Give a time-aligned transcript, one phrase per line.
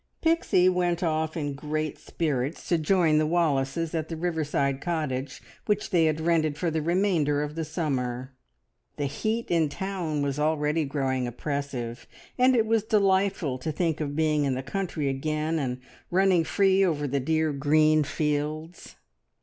[0.23, 5.91] Pixie went off in great spirits to join the Wallaces at the riverside cottage which
[5.91, 8.33] they had rented for the remainder of the summer.
[8.97, 14.15] The heat in town was already growing oppressive, and it was delightful to think of
[14.15, 15.79] being in the country again and
[16.09, 18.95] running free over the dear green fields.